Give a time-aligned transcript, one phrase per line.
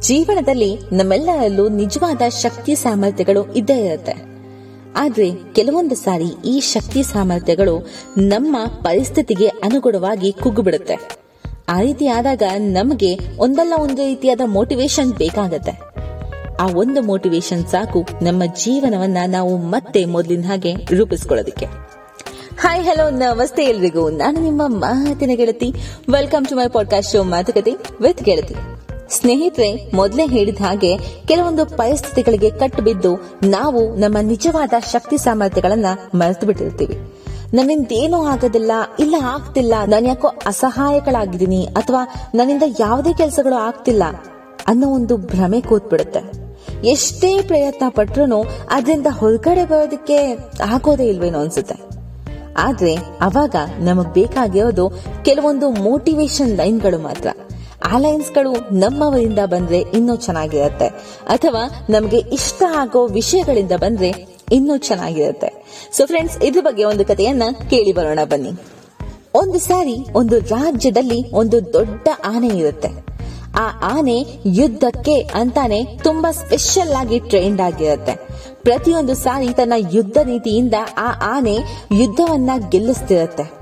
[0.00, 4.14] ಜೀವನದಲ್ಲಿ ನಮ್ಮೆಲ್ಲರಲ್ಲೂ ನಿಜವಾದ ಶಕ್ತಿ ಸಾಮರ್ಥ್ಯಗಳು ಇದ್ದೇ ಇರುತ್ತೆ.
[4.96, 11.18] ಆದ್ರೆ ಕೆಲವೊಂದು ಸಾರಿ ಈ ಶಕ್ತಿ ಸಾಮರ್ಥ್ಯಗಳು ನಮ್ಮ ಪರಿಸ್ಥಿತಿಗೆ ಅನುಗುಣವಾಗಿ ಕುಗ್ಗುಬಿಡುತ್ತೆ.
[11.68, 15.80] ಆ ರೀತಿ ಆದಾಗ ನಮಗೆ ಒಂದಲ್ಲ ಒಂದು ರೀತಿಯಾದ ಮೋಟಿವೇಶನ್ ಬೇಕಾಗತ್ತೆ.
[16.60, 21.66] ಆ ಒಂದು ಮೋಟಿವೇಶನ್ ಸಾಕು ನಮ್ಮ ಜೀವನವನ್ನ ನಾವು ಮತ್ತೆ ಮೊದಲಿನ ಹಾಗೆ ರೂಪಿಸ್ಕೊಳ್ಳೋದಕ್ಕೆ.
[22.60, 24.10] ಹಾಯ್ ಹಲೋ ನಮಸ್ತೆ ಎಲ್ರಿಗೂ.
[24.10, 25.72] ನಾನು ನಿಮ್ಮ ಮಾತಿನ ಗೆಳತಿ.
[26.10, 28.77] Welcome to my podcast show ಮಾತುಕತೆ ವಿತ್ ಗೆಳತಿ.
[29.10, 30.98] ಸ್ನೇಹಿತರೆ, ಮೊದಲೇ ಹೇಳಿದ ಹಾಗೆ
[31.28, 33.12] ಕೆಲವೊಂದು ಪರಿಸ್ಥಿತಿಗಳಿಗೆ ಕಟ್ಟು ಬಿದ್ದು
[33.48, 36.98] ನಾವು ನಮ್ಮ ನಿಜವಾದ ಶಕ್ತಿ ಸಾಮರ್ಥ್ಯಗಳನ್ನ ಮರೆತು ಬಿಟ್ಟಿರ್ತೀವಿ
[37.54, 42.02] ನನ್ನಿಂದ ಏನೂ ಆಗೋದಿಲ್ಲ, ಇಲ್ಲ ಆಗ್ತಿಲ್ಲ, ನಾನು ಯಾಕೋ ಅಸಹಾಯಕಳಾಗಿದ್ದೀನಿ ಅಥವಾ
[42.34, 44.02] ನನ್ನಿಂದ ಯಾವುದೇ ಕೆಲಸಗಳು ಆಗ್ತಿಲ್ಲ
[44.66, 46.22] ಅನ್ನೋ ಒಂದು ಭ್ರಮೆ ಕೂತ್ಬಿಡುತ್ತೆ.
[46.86, 50.18] ಎಷ್ಟೇ ಪ್ರಯತ್ನ ಪಟ್ರೂ ಅದರಿಂದ ಹೊರಗಡೆ ಬರೋದಕ್ಕೆ
[50.64, 51.76] ಆಗೋದೇ ಇಲ್ವೇನೋ ಅನ್ಸುತ್ತೆ.
[52.56, 54.90] ಆದ್ರೆ ಅವಾಗ ನಮಗ್ ಬೇಕಾಗಿರೋದು
[55.24, 57.28] ಕೆಲವೊಂದು ಮೋಟಿವೇಶನ್ ಲೈನ್ಗಳು ಮಾತ್ರ.
[57.88, 60.86] ಆ ಲೈನ್ಸ್ಗಳು ನಮ್ಮವರಿಂದ ಬಂದ್ರೆ ಇನ್ನೂ ಚೆನ್ನಾಗಿರುತ್ತೆ.
[61.28, 65.64] ಅಥವಾ ನಮಗೆ ಇಷ್ಟ ಆಗೋ ವಿಷಯಗಳಿಂದ ಬಂದ್ರೆ ಇನ್ನೂ ಚೆನ್ನಾಗಿರುತ್ತೆ.
[65.92, 68.50] ಸೊ ಫ್ರೆಂಡ್ಸ್ ಇದ್ರ ಬಗ್ಗೆ ಒಂದು ಕಥೆಯನ್ನ ಕೇಳಿ ಬರೋಣ ಬನ್ನಿ.
[69.34, 72.88] ಒಂದು ಸಾರಿ ಒಂದು ರಾಜ್ಯದಲ್ಲಿ ಒಂದು ದೊಡ್ಡ ಆನೆ ಇರುತ್ತೆ.
[73.58, 78.28] ಆ ಆನೆ ಯುದ್ಧಕ್ಕೆ ಅಂತಾನೆ ತುಂಬಾ ಸ್ಪೆಷಲ್ ಆಗಿ ಟ್ರೈನ್ಡ್ ಆಗಿರುತ್ತೆ.
[78.62, 81.58] ಪ್ರತಿಯೊಂದು ಸಾರಿ ತನ್ನ ಯುದ್ಧ ನೀತಿಯಿಂದ ಆ ಆನೆ
[81.92, 83.57] ಯುದ್ಧವನ್ನ ಗೆಲ್ಲಿಸ್ತಿರತ್ತೆ.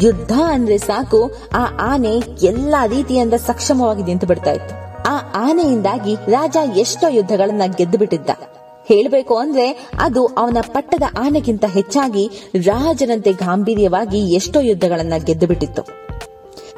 [0.00, 4.84] ಯುದ್ಧ ಅಂದ್ರೆ ಸಾಕು, ಆ ಆನೆ ಎಲ್ಲಾ ರೀತಿಯಿಂದ ಸಕ್ಷಮವಾಗಿ ನಿಂತು ಬಿಡ್ತಾ ಇತ್ತು.
[5.02, 8.30] ಆ ಆನೆಯಿಂದಾಗಿ ರಾಜ ಎಷ್ಟೋ ಯುದ್ಧಗಳನ್ನ ಗೆದ್ದು ಬಿಟ್ಟಿದ್ದ
[8.88, 15.82] ಹೇಳಬೇಕು ಅಂದ್ರೆ ಅದು ಅವನ ಪಟ್ಟದ ಆನೆಗಿಂತ ಹೆಚ್ಚಾಗಿ ರಾಜನಂತೆ ಗಾಂಭೀರ್ಯವಾಗಿ ಎಷ್ಟೋ ಯುದ್ಧಗಳನ್ನ ಗೆದ್ದು ಬಿಟ್ಟಿತ್ತು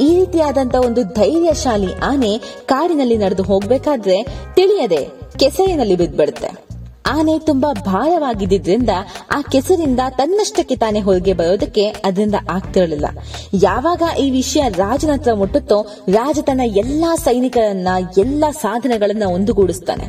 [0.00, 4.22] ಈ ರೀತಿಯಾದಂತ ಒಂದು ಧೈರ್ಯಶಾಲಿ ಆನೆ ಕಾಡಿನಲ್ಲಿ ನಡೆದು ಹೋಗ್ಬೇಕಾದ್ರೆ
[4.54, 6.65] ತಿಳಿಯದೆ ಕೆಸರಿನಲ್ಲಿ ಬಿದ್ದ್ಬಿಡುತ್ತೆ.
[7.08, 8.90] ಆನೆ ತುಂಬಾ ಭಾರವಾಗಿದ್ದರಿಂದ
[9.30, 13.06] ಆ ಕೆಸರಿಂದ ತನ್ನಷ್ಟಕ್ಕೆ ತಾನೇ ಹೊರಗೆ ಬರೋದಕ್ಕೆ ಅದರಿಂದ ಆಗ್ತಿರಲಿಲ್ಲ.
[13.62, 20.04] ಯಾವಾಗ ಈ ವಿಷಯ ರಾಜನ ಹತ್ರ ಮುಟ್ಟುತ್ತೋ ರಾಜ ತನ್ನ ಎಲ್ಲಾ ಸೈನಿಕರನ್ನ, ಎಲ್ಲಾ ಸಾಧನಗಳನ್ನ ಒಂದುಗೂಡಿಸ್ತಾನೆ.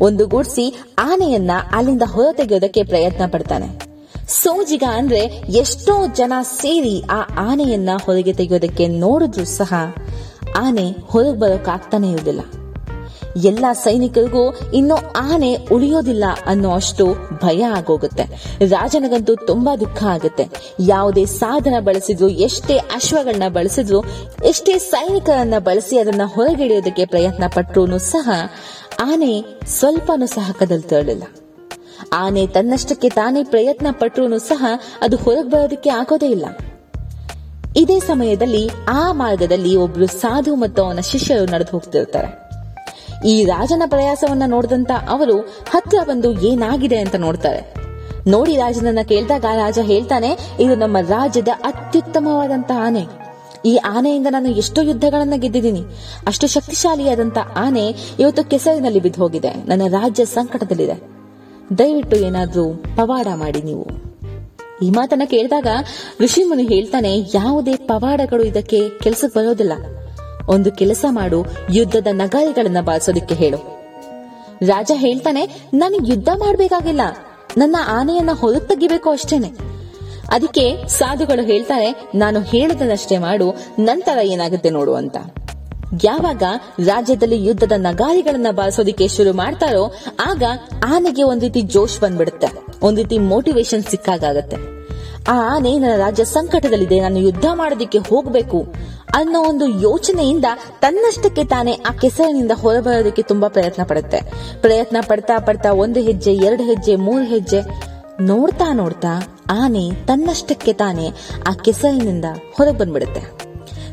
[0.00, 3.96] ಒಂದುಗೂಡಿಸಿ ಆನೆಯನ್ನ ಅಲ್ಲಿಂದ ಹೊರತೆಗೆಯೋದಕ್ಕೆ ಪ್ರಯತ್ನ ಪಡ್ತಾನೆ.
[4.28, 5.18] ಸೋಜಿಗ ಅಂದ್ರೆ
[5.48, 9.74] ಎಷ್ಟೋ ಜನ ಸೇರಿ ಆ ಆನೆಯನ್ನ ಹೊರಗೆ ತೆಗೆಯೋದಕ್ಕೆ ನೋಡಿದ್ರು ಸಹ
[10.56, 12.08] ಆನೆ ಹೊರಗೆ ಬರೋಕಾಗ್ತಾನೆ
[13.44, 17.06] ಎಲ್ಲಾ ಸೈನಿಕರಿಗೂ ಇನ್ನು ಆನೆ ಉಳಿಯೋದಿಲ್ಲ ಅನ್ನೋ ಅಷ್ಟು
[17.44, 18.22] ಭಯ ಆಗೋಗುತ್ತೆ.
[18.68, 20.48] ರಾಜನಿಗಂತೂ ತುಂಬಾ ದುಃಖ ಆಗುತ್ತೆ.
[20.80, 24.04] ಯಾವುದೇ ಸಾಧನ ಬಳಸಿದ್ರು, ಎಷ್ಟೇ ಅಶ್ವಗಳನ್ನ ಬಳಸಿದ್ರು,
[24.44, 28.30] ಎಷ್ಟೇ ಸೈನಿಕರನ್ನ ಬಳಸಿ ಅದನ್ನ ಹೊರಗಿಡಿಯೋದಕ್ಕೆ ಪ್ರಯತ್ನ ಪಟ್ಟರು ಸಹ
[29.00, 31.22] ಆನೆ ಸ್ವಲ್ಪನೂ ಸಹ ಕದಲ್ತಿರಲಿಲ್ಲ
[32.12, 34.66] ಆನೆ ತನ್ನಷ್ಟಕ್ಕೆ ತಾನೇ ಪ್ರಯತ್ನ ಪಟ್ಟರು ಸಹ
[35.00, 36.44] ಅದು ಹೊರಗೆ ಬರೋದಕ್ಕೆ ಆಗೋದೇ ಇಲ್ಲ.
[37.76, 42.45] ಇದೇ ಸಮಯದಲ್ಲಿ ಆ ಮಾರ್ಗದಲ್ಲಿ ಒಬ್ರು ಸಾಧು ಮತ್ತು ಅವನ ಶಿಷ್ಯರು ನಡೆದು ಹೋಗ್ತಿರ್ತಾರೆ.
[43.24, 45.40] ಈ ರಾಜನ ಪ್ರಯಾಸವನ್ನ ನೋಡಿದಂತ ಅವರು
[45.70, 47.74] ಹತ್ತಿರ ಬಂದು ಏನಾಗಿದೆ ಅಂತ ನೋಡ್ತಾರೆ.
[48.26, 53.26] ನೋಡಿ ರಾಜನನ್ನ ಕೇಳಿದಾಗ ರಾಜ ಹೇಳ್ತಾನೆ, ಇದು ನಮ್ಮ ರಾಜ್ಯದ ಅತ್ಯುತ್ತಮವಾದಂತಹ ಆನೆ.
[53.64, 55.82] ಈ ಆನೆಯಿಂದ ನಾನು ಎಷ್ಟೋ ಯುದ್ಧಗಳನ್ನ ಗೆದ್ದಿದ್ದೀನಿ.
[56.26, 61.16] ಅಷ್ಟು ಶಕ್ತಿಶಾಲಿಯಾದಂತ ಆನೆ ಇವತ್ತು ಕೆಸರಿನಲ್ಲಿ ಬಿದ್ದು ಹೋಗಿದೆ ನನ್ನ ರಾಜ್ಯ ಸಂಕಟದಲ್ಲಿದೆ.
[61.78, 63.86] ದಯವಿಟ್ಟು ಏನಾದ್ರೂ ಪವಾಡ ಮಾಡಿ ನೀವು.
[64.82, 65.66] ಈ ಮಾತನ್ನ ಕೇಳಿದಾಗ
[66.20, 69.72] ಋಷಿಮುನಿ ಹೇಳ್ತಾನೆ, ಯಾವುದೇ ಪವಾಡಗಳು ಇದಕ್ಕೆ ಕೆಲಸಕ್ಕೆ ಬರೋದಿಲ್ಲ.
[70.48, 73.76] ಒಂದು ಕೆಲಸ ಮಾಡು, ಯುದ್ಧದ ನಗಾರಿಗಳನ್ನ ಬಾರಿಸೋದಕ್ಕೆ ಹೇಳು.
[74.62, 77.00] ರಾಜ ಹೇಳ್ತಾನೆ ನಾನು ಯುದ್ಧ ಮಾಡಬೇಕಾಗಿಲ್ಲ.
[77.56, 79.52] ನನ್ನ ಆನೆಯನ್ನ ಹೊರಗೆ ತೆಗಿಬೇಕು ಅಷ್ಟೇನೆ.
[80.30, 85.16] ಅದಕ್ಕೆ ಸಾಧುಗಳು ಹೇಳ್ತಾರೆ, ನಾನು ಹೇಳದನ್ನಷ್ಟೇ ಮಾಡು, ನಂತರ ಏನಾಗುತ್ತೆ ನೋಡು ಅಂತ.
[86.04, 86.42] ಯಾವಾಗ
[86.86, 89.94] ರಾಜ್ಯದಲ್ಲಿ ಯುದ್ಧದ ನಗಾರಿಗಳನ್ನ ಬಾರಿಸೋದಿಕ್ಕೆ ಶುರು ಮಾಡ್ತಾರೋ,
[90.26, 90.42] ಆಗ
[90.86, 92.46] ಆನೆಗೆ ಒಂದ್ ರೀತಿ ಜೋಶ್ ಬಂದ್ಬಿಡುತ್ತೆ.
[92.82, 94.75] ಒಂದ್ ರೀತಿ ಮೋಟಿವೇಶನ್ ಸಿಕ್ಕಾಗತ್ತೆ
[95.28, 97.00] ಆ ಆನೆ ನನ್ನ ರಾಜ್ಯ ಸಂಕಟದಲ್ಲಿದೆ.
[97.00, 98.66] ನಾನು ಯುದ್ಧ ಮಾಡೋದಿಕ್ಕೆ ಹೋಗಬೇಕು
[99.14, 100.44] ಅನ್ನೋ ಒಂದು ಯೋಚನೆಯಿಂದ
[100.80, 104.20] ತನ್ನಷ್ಟಕ್ಕೆ ತಾನೇ ಆ ಕೆಸರಿನಿಂದ ಹೊರಬರೋದಕ್ಕೆ ತುಂಬಾ ಪ್ರಯತ್ನ ಪಡುತ್ತೆ.
[104.60, 107.60] ಪ್ರಯತ್ನ ಪಡ್ತಾ ಪಡ್ತಾ ಒಂದು ಹೆಜ್ಜೆ, ಎರಡು ಹೆಜ್ಜೆ, ಮೂರು ಹೆಜ್ಜೆ
[108.20, 111.08] ನೋಡ್ತಾ ನೋಡ್ತಾ ಆನೆ ತನ್ನಷ್ಟಕ್ಕೆ ತಾನೆ
[111.46, 112.24] ಆ ಕೆಸರಿನಿಂದ
[112.56, 113.46] ಹೊರಗೆ ಬಂದ್ಬಿಡುತ್ತೆ.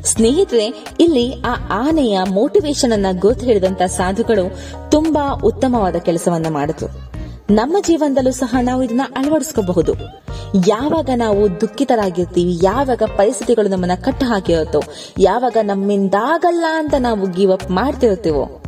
[0.03, 4.57] ಸ್ನೇಹಿತರೆ, ಇಲ್ಲಿ ಆ ಆನೆಯ ಮೋಟಿವೇಶನ್ ಅನ್ನ ಗೊತ್ತು ಹಿಡಿದಂತ ಸಾಧುಗಳು
[4.91, 7.12] ತುಂಬಾ ಉತ್ತಮವಾದ ಕೆಲಸವನ್ನ ಮಾಡಿದ್ರು.
[7.49, 9.93] ನಮ್ಮ ಜೀವನದಲ್ಲೂ ಸಹ ನಾವು ಇದನ್ನ ಅಳವಡಿಸ್ಕೋಬಹುದು.
[10.67, 14.81] ಯಾವಾಗ ನಾವು ದುಃಖಿತರಾಗಿರ್ತೀವಿ, ಯಾವಾಗ ಪರಿಸ್ಥಿತಿಗಳು ನಮ್ಮನ್ನ ಕಟ್ಟು ಹಾಕಿರುತ್ತೋ,
[15.19, 18.61] ಯಾವಾಗ ನಮ್ಮಿಂದಾಗಲ್ಲ ಅಂತ ನಾವು ಗಿವ್ ಅಪ್ ಮಾಡ್ತಿರ್ತೀವೋ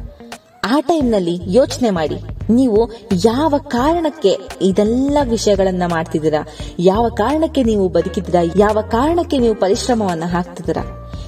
[0.64, 2.18] ಆ ಟೈಮ್ನಲ್ಲಿ ಯೋಚನೆ ಮಾಡಿ,
[2.50, 2.80] ನೀವು
[3.26, 6.42] ಯಾವ ಕಾರಣಕ್ಕೆ ಇದೆಲ್ಲ ವಿಷಯಗಳನ್ನ ಮಾಡ್ತಿದ್ದೀರಾ,
[6.80, 10.84] ಯಾವ ಕಾರಣಕ್ಕೆ ನೀವು ಬದುಕಿದ್ದೀರಾ, ಯಾವ ಕಾರಣಕ್ಕೆ ನೀವು ಪರಿಶ್ರಮವನ್ನ ಹಾಕ್ತಿದ್ದೀರಾ,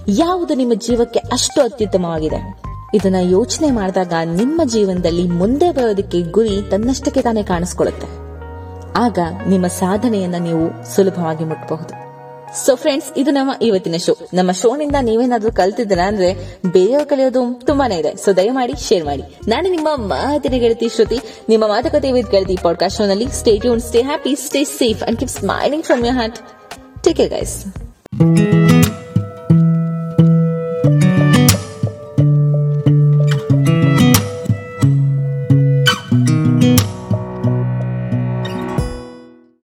[0.08, 2.67] ಯಾವುದು ನಿಮ್ಮ ಜೀವಕ್ಕೆ ಅಷ್ಟು ಅತ್ಯುತ್ತಮವಾಗಿದೆ.
[2.94, 8.08] ಇದನ್ನ ಯೋಚನೆ ಮಾಡಿದಾಗ ನಿಮ್ಮ ಜೀವನದಲ್ಲಿ ಮುಂದೆ ಬರೋದಕ್ಕೆ ಗುರಿ ತನ್ನಷ್ಟಕ್ಕೆ ತಾನೇ ಕಾಣಿಸ್ಕೊಳ್ಳುತ್ತೆ.
[9.00, 12.08] ಆಗ ನಿಮ್ಮ ಸಾಧನೆಯನ್ನ ನೀವು ಸುಲಭವಾಗಿ ಮುಟ್ಟಬಹುದು
[12.66, 18.16] ಸೊ ಫ್ರೆಂಡ್ಸ್ ಇದು ನಮ್ಮ ಇವತ್ತಿನ ಶೋ ನಮ್ಮ ಶೋನಿಂದ ನೀವೇನಾದ್ರೂ ಕಲ್ತಿದ್ದೀರಾ ಅಂದ್ರೆ ಬೇರೆಯವ್ರು ಕಲಿಯೋದು ತುಂಬಾನೇ ಇದೆ.
[18.16, 19.24] ಸೊ ದಯಮಾಡಿ ಶೇರ್ ಮಾಡಿ.
[19.48, 21.20] ನಾನು ನಿಮ್ಮ ಮಾತಿನ ಗೆಳತಿ ಶ್ರುತಿ,
[21.50, 25.86] ನಿಮ್ಮ ಮಾತುಕತೆ ವಿತ್ ಗೆಳತಿ ಪಾಡ್ಕಾಸ್ಟ್ ಶೋನಲ್ಲಿ stay tune stay happy stay safe and keep smiling
[25.86, 26.38] from your heart
[27.04, 27.66] take care guys